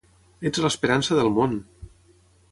Ets 0.49 0.61
l'esperança 0.63 1.17
del 1.19 1.29
món! 1.35 1.53